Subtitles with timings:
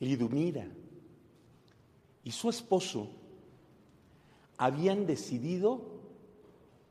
[0.00, 0.66] Lidumira
[2.24, 3.10] y su esposo
[4.56, 5.80] habían decidido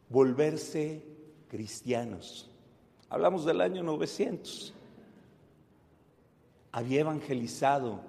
[0.10, 1.04] volverse
[1.50, 2.50] cristianos.
[3.10, 4.74] Hablamos del año 900.
[6.72, 8.02] Había evangelizado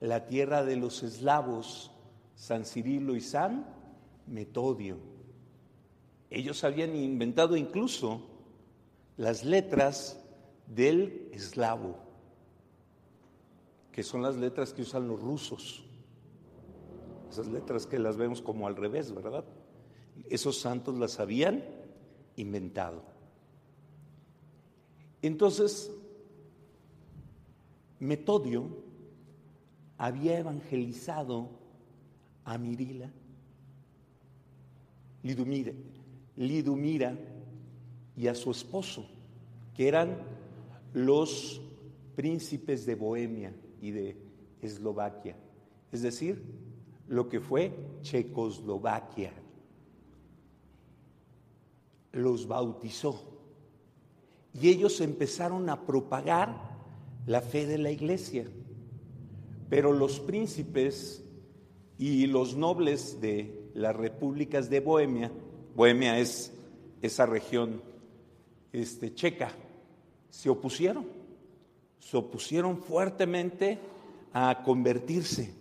[0.00, 1.90] la tierra de los eslavos,
[2.34, 3.66] San Cirilo y San
[4.26, 4.98] Metodio.
[6.30, 8.22] Ellos habían inventado incluso
[9.16, 10.18] las letras
[10.66, 11.96] del eslavo,
[13.96, 15.82] que son las letras que usan los rusos.
[17.30, 19.42] Esas letras que las vemos como al revés, ¿verdad?
[20.28, 21.64] Esos santos las habían
[22.36, 23.02] inventado.
[25.22, 25.90] Entonces,
[27.98, 28.68] Metodio
[29.96, 31.48] había evangelizado
[32.44, 33.10] a Mirila,
[35.22, 35.72] Lidumira,
[36.36, 37.16] Lidumira
[38.14, 39.08] y a su esposo,
[39.74, 40.18] que eran
[40.92, 41.62] los
[42.14, 43.54] príncipes de Bohemia
[43.90, 44.16] de
[44.62, 45.36] Eslovaquia,
[45.92, 46.42] es decir,
[47.08, 49.32] lo que fue Checoslovaquia.
[52.12, 53.36] Los bautizó
[54.54, 56.76] y ellos empezaron a propagar
[57.26, 58.46] la fe de la iglesia.
[59.68, 61.24] Pero los príncipes
[61.98, 65.30] y los nobles de las repúblicas de Bohemia,
[65.74, 66.54] Bohemia es
[67.02, 67.82] esa región
[68.72, 69.52] este, checa,
[70.30, 71.06] se opusieron,
[72.00, 73.78] se opusieron fuertemente
[74.32, 75.54] a convertirse.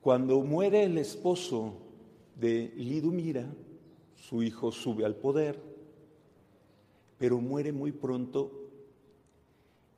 [0.00, 1.74] Cuando muere el esposo
[2.36, 3.46] de Lidumira,
[4.16, 5.60] su hijo sube al poder,
[7.18, 8.50] pero muere muy pronto.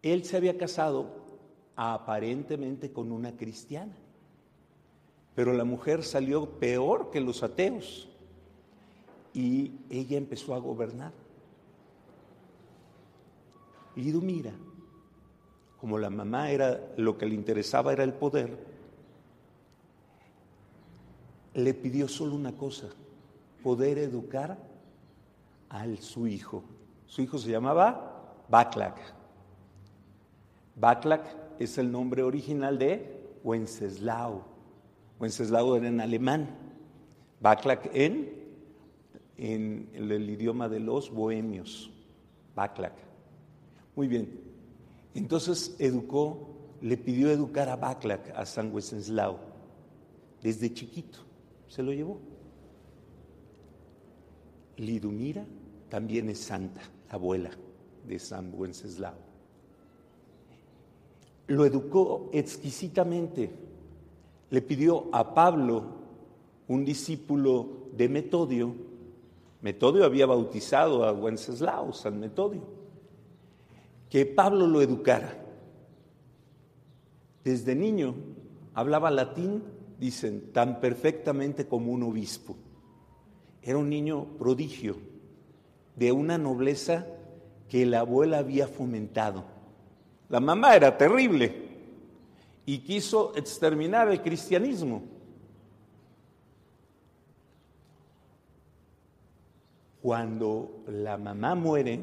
[0.02, 1.22] Él se había casado
[1.76, 3.96] aparentemente con una cristiana,
[5.34, 8.08] pero la mujer salió peor que los ateos
[9.34, 11.12] y ella empezó a gobernar.
[13.96, 14.52] Lidumira,
[15.80, 18.56] como la mamá era lo que le interesaba era el poder,
[21.54, 22.88] le pidió solo una cosa,
[23.62, 24.58] poder educar
[25.68, 26.62] a su hijo.
[27.06, 28.98] Su hijo se llamaba Baklak.
[30.76, 31.26] Baklak
[31.58, 34.44] es el nombre original de Wenceslao.
[35.20, 36.48] Wenceslao era en alemán.
[37.40, 38.41] Baklak en,
[39.36, 41.90] en el idioma de los bohemios.
[42.54, 42.94] Baklak.
[43.96, 44.40] Muy bien.
[45.14, 49.38] Entonces educó, le pidió educar a Baklak, a San Wenceslao,
[50.42, 51.18] desde chiquito
[51.68, 52.18] se lo llevó.
[54.76, 55.46] Lidumira
[55.88, 57.50] también es santa, abuela
[58.06, 59.14] de San Wenceslao.
[61.46, 63.50] Lo educó exquisitamente.
[64.50, 65.84] Le pidió a Pablo,
[66.68, 68.74] un discípulo de Metodio,
[69.62, 72.62] Metodio había bautizado a Wenceslao, San Metodio,
[74.10, 75.38] que Pablo lo educara.
[77.44, 78.14] Desde niño
[78.74, 79.62] hablaba latín
[79.98, 82.56] dicen, tan perfectamente como un obispo.
[83.62, 84.96] Era un niño prodigio,
[85.94, 87.06] de una nobleza
[87.68, 89.44] que la abuela había fomentado.
[90.28, 91.54] La mamá era terrible
[92.66, 95.02] y quiso exterminar el cristianismo.
[100.02, 102.00] Cuando la mamá muere,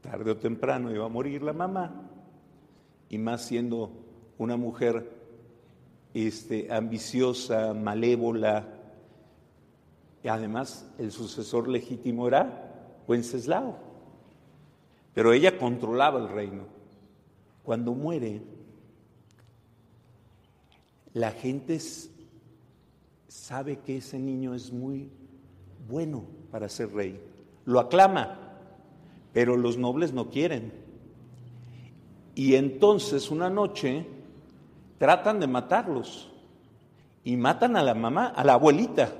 [0.00, 2.08] tarde o temprano iba a morir la mamá,
[3.08, 3.90] y más siendo
[4.38, 5.10] una mujer
[6.14, 8.68] este, ambiciosa, malévola.
[10.22, 13.76] Y además, el sucesor legítimo era Wenceslao.
[15.12, 16.64] Pero ella controlaba el reino.
[17.64, 18.42] Cuando muere,
[21.12, 21.78] la gente
[23.28, 25.10] sabe que ese niño es muy
[25.88, 27.18] bueno para ser rey.
[27.64, 28.38] Lo aclama,
[29.32, 30.72] pero los nobles no quieren.
[32.34, 34.06] Y entonces una noche
[34.98, 36.30] tratan de matarlos
[37.24, 39.12] y matan a la mamá, a la abuelita,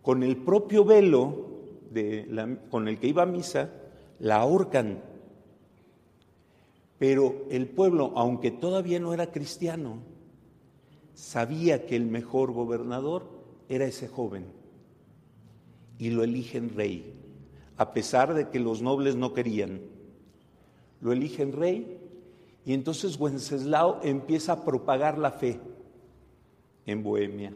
[0.00, 1.50] con el propio velo
[1.90, 3.68] de con el que iba a misa,
[4.18, 5.00] la ahorcan.
[6.98, 9.98] Pero el pueblo, aunque todavía no era cristiano,
[11.14, 13.28] sabía que el mejor gobernador
[13.68, 14.61] era ese joven
[16.02, 17.14] y lo eligen rey,
[17.76, 19.82] a pesar de que los nobles no querían.
[21.00, 21.96] Lo eligen rey
[22.64, 25.60] y entonces Wenceslao empieza a propagar la fe
[26.86, 27.54] en Bohemia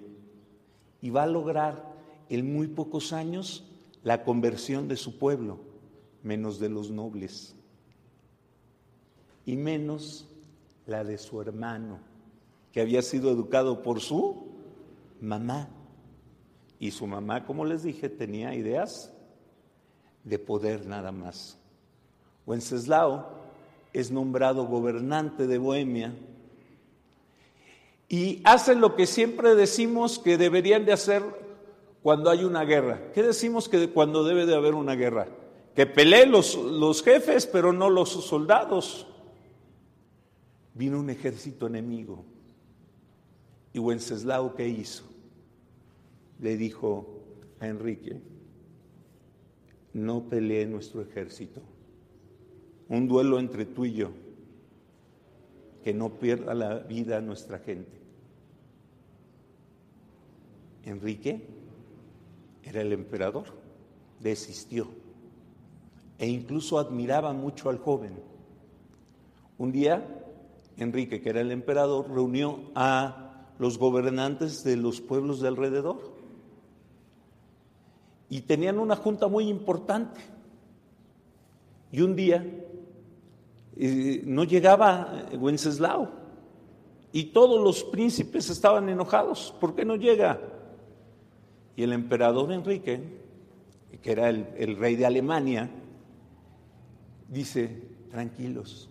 [1.02, 1.92] y va a lograr
[2.28, 3.64] en muy pocos años
[4.04, 5.58] la conversión de su pueblo,
[6.22, 7.56] menos de los nobles
[9.44, 10.28] y menos
[10.86, 11.98] la de su hermano,
[12.70, 14.46] que había sido educado por su
[15.20, 15.68] mamá.
[16.78, 19.12] Y su mamá, como les dije, tenía ideas
[20.24, 21.58] de poder nada más.
[22.46, 23.26] Wenceslao
[23.92, 26.14] es nombrado gobernante de Bohemia
[28.08, 31.22] y hace lo que siempre decimos que deberían de hacer
[32.02, 33.10] cuando hay una guerra.
[33.12, 35.26] ¿Qué decimos que cuando debe de haber una guerra?
[35.74, 39.06] Que peleen los, los jefes, pero no los soldados
[40.74, 42.24] vino un ejército enemigo.
[43.72, 45.04] Y Wenceslao, ¿qué hizo?
[46.40, 47.06] Le dijo
[47.60, 48.20] a Enrique,
[49.92, 51.60] no pelee nuestro ejército.
[52.88, 54.10] Un duelo entre tú y yo,
[55.82, 57.98] que no pierda la vida nuestra gente.
[60.84, 61.46] Enrique
[62.62, 63.46] era el emperador,
[64.20, 64.88] desistió
[66.18, 68.18] e incluso admiraba mucho al joven.
[69.58, 70.06] Un día
[70.76, 76.15] Enrique, que era el emperador, reunió a los gobernantes de los pueblos de alrededor.
[78.28, 80.20] Y tenían una junta muy importante.
[81.92, 82.44] Y un día
[83.76, 86.10] eh, no llegaba Wenceslao.
[87.12, 89.54] Y todos los príncipes estaban enojados.
[89.60, 90.40] ¿Por qué no llega?
[91.76, 93.00] Y el emperador Enrique,
[94.02, 95.70] que era el, el rey de Alemania,
[97.28, 98.90] dice, tranquilos,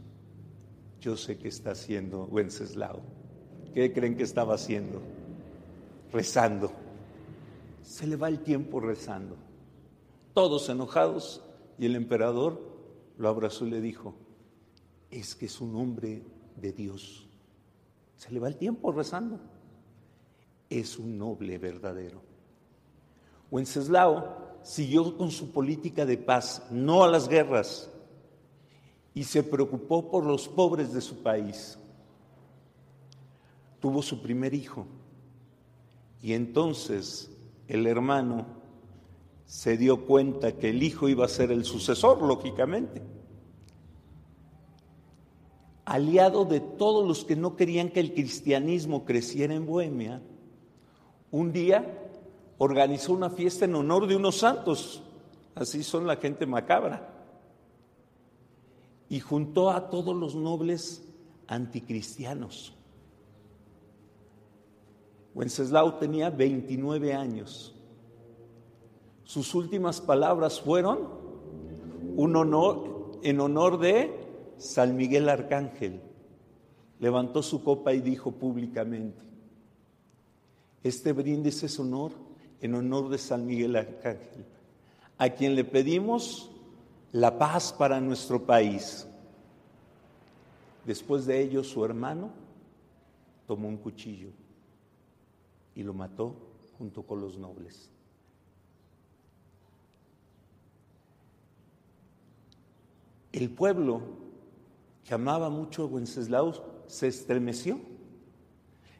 [1.01, 3.01] yo sé que está haciendo Wenceslao.
[3.73, 5.01] ¿Qué creen que estaba haciendo?
[6.11, 6.71] Rezando.
[7.85, 9.37] Se le va el tiempo rezando.
[10.33, 11.43] Todos enojados
[11.77, 12.59] y el emperador
[13.17, 14.15] lo abrazó y le dijo,
[15.11, 16.23] es que es un hombre
[16.57, 17.27] de Dios.
[18.17, 19.39] Se le va el tiempo rezando.
[20.69, 22.21] Es un noble verdadero.
[23.51, 27.89] Wenceslao siguió con su política de paz, no a las guerras,
[29.13, 31.77] y se preocupó por los pobres de su país.
[33.79, 34.87] Tuvo su primer hijo
[36.19, 37.29] y entonces
[37.67, 38.45] el hermano
[39.45, 43.01] se dio cuenta que el hijo iba a ser el sucesor, lógicamente.
[45.85, 50.21] Aliado de todos los que no querían que el cristianismo creciera en Bohemia,
[51.31, 52.09] un día
[52.57, 55.03] organizó una fiesta en honor de unos santos,
[55.53, 57.15] así son la gente macabra
[59.09, 61.03] y juntó a todos los nobles
[61.47, 62.73] anticristianos.
[65.35, 67.75] Wenceslao tenía 29 años.
[69.25, 71.09] Sus últimas palabras fueron
[72.15, 74.17] un honor en honor de
[74.57, 75.99] San Miguel Arcángel.
[76.99, 79.21] Levantó su copa y dijo públicamente,
[80.81, 82.13] este brindis es honor
[82.61, 84.45] en honor de San Miguel Arcángel,
[85.17, 86.49] a quien le pedimos
[87.11, 89.05] la paz para nuestro país.
[90.85, 92.29] Después de ello, su hermano
[93.45, 94.29] tomó un cuchillo
[95.75, 96.35] y lo mató
[96.77, 97.89] junto con los nobles.
[103.31, 104.01] El pueblo
[105.03, 106.53] que amaba mucho a Wenceslao
[106.87, 107.79] se estremeció.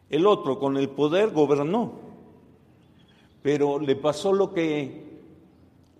[0.10, 1.94] El otro con el poder gobernó,
[3.42, 5.06] pero le pasó lo que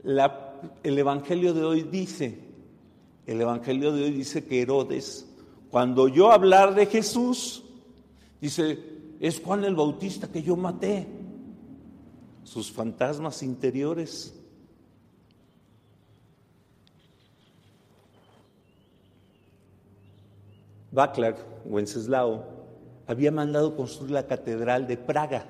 [0.04, 0.46] la
[0.84, 2.40] el Evangelio de hoy dice,
[3.26, 5.28] el Evangelio de hoy dice que Herodes,
[5.70, 7.64] cuando oyó hablar de Jesús,
[8.42, 11.08] dice, es Juan el Bautista que yo maté.
[12.44, 14.34] Sus fantasmas interiores.
[20.92, 22.46] Václav, Wenceslao,
[23.08, 25.46] había mandado construir la catedral de Praga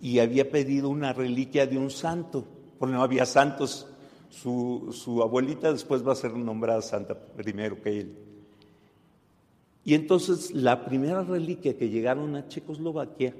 [0.00, 2.44] y había pedido una reliquia de un santo
[2.82, 3.86] porque no había santos.
[4.28, 8.18] Su, abuelita después va a ser nombrada santa primero que él.
[9.84, 13.34] Y entonces la primera reliquia que llegaron a Checoslovaquia,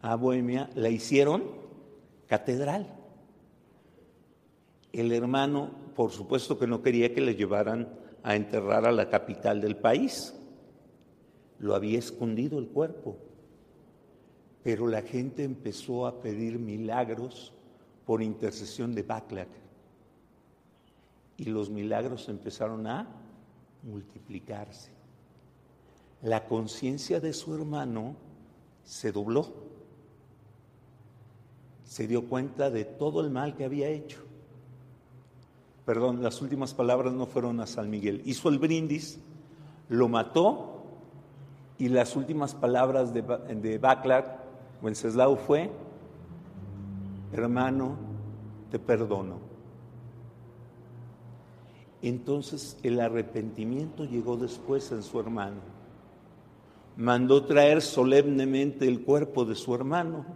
[0.00, 1.42] a Bohemia, la hicieron
[2.26, 2.86] catedral.
[4.92, 7.88] El hermano, por supuesto que no quería que le llevaran
[8.22, 10.34] a enterrar a la capital del país.
[11.58, 13.16] Lo había escondido el cuerpo.
[14.62, 17.52] Pero la gente empezó a pedir milagros
[18.06, 19.48] por intercesión de Baclac.
[21.36, 23.08] Y los milagros empezaron a
[23.82, 24.99] multiplicarse.
[26.22, 28.16] La conciencia de su hermano
[28.84, 29.70] se dobló
[31.90, 34.20] se dio cuenta de todo el mal que había hecho.
[35.84, 38.22] Perdón, las últimas palabras no fueron a San Miguel.
[38.24, 39.18] Hizo el brindis,
[39.88, 40.84] lo mató
[41.78, 44.44] y las últimas palabras de, de Baclar,
[44.80, 45.68] Wenceslao, fue,
[47.32, 47.96] hermano,
[48.70, 49.40] te perdono.
[52.02, 55.58] Entonces el arrepentimiento llegó después en su hermano.
[57.00, 60.26] Mandó traer solemnemente el cuerpo de su hermano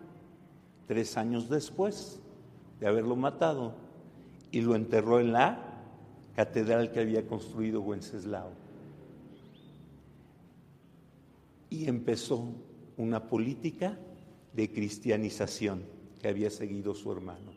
[0.87, 2.19] tres años después
[2.81, 3.75] de haberlo matado
[4.51, 5.59] y lo enterró en la
[6.35, 8.49] catedral que había construido Wenceslao.
[11.69, 12.49] Y empezó
[12.97, 13.99] una política
[14.55, 15.83] de cristianización
[16.19, 17.53] que había seguido su hermano,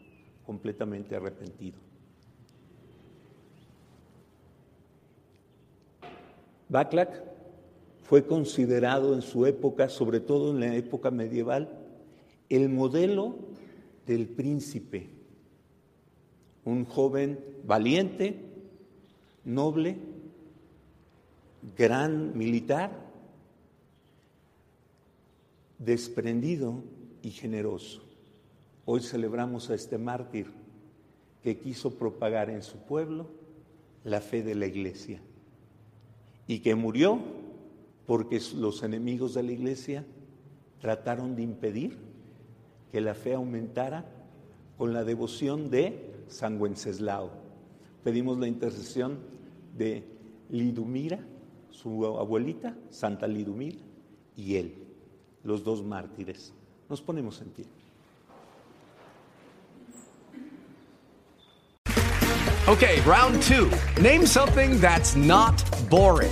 [0.45, 1.77] completamente arrepentido.
[6.67, 7.26] Baclac
[8.07, 11.69] fue considerado en su época, sobre todo en la época medieval,
[12.47, 13.35] el modelo
[14.05, 15.09] del príncipe,
[16.63, 18.39] un joven valiente,
[19.43, 19.97] noble,
[21.77, 22.91] gran militar,
[25.77, 26.81] desprendido
[27.21, 28.01] y generoso.
[28.85, 30.47] Hoy celebramos a este mártir
[31.43, 33.27] que quiso propagar en su pueblo
[34.05, 35.19] la fe de la iglesia
[36.47, 37.19] y que murió
[38.07, 40.05] porque los enemigos de la iglesia
[40.79, 41.97] trataron de impedir
[42.91, 44.05] que la fe aumentara
[44.77, 47.29] con la devoción de San Wenceslao.
[48.03, 49.19] Pedimos la intercesión
[49.77, 50.05] de
[50.49, 51.19] Lidumira,
[51.69, 53.77] su abuelita, Santa Lidumira,
[54.37, 54.73] y él,
[55.43, 56.53] los dos mártires.
[56.89, 57.65] Nos ponemos en pie.
[62.69, 63.69] Okay, round two.
[64.01, 65.55] Name something that's not
[65.89, 66.31] boring.